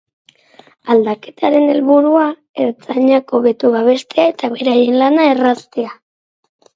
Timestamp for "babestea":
3.75-4.25